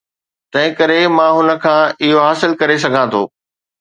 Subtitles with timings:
[0.53, 3.23] تنهنڪري مان هن کان اهو حاصل ڪري سگهان ٿو.